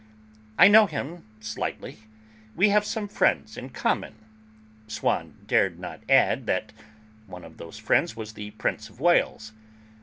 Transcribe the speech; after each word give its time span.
"I 0.57 0.67
know 0.67 0.87
him 0.87 1.25
slightly; 1.39 1.97
we 2.55 2.69
have 2.69 2.85
some 2.85 3.07
friends 3.07 3.55
in 3.55 3.69
common" 3.69 4.15
(Swann 4.87 5.35
dared 5.45 5.77
not 5.77 6.01
add 6.09 6.47
that 6.47 6.73
one 7.27 7.45
of 7.45 7.59
these 7.59 7.77
friends 7.77 8.15
was 8.15 8.33
the 8.33 8.49
Prince 8.49 8.89
of 8.89 8.99
Wales). 8.99 9.51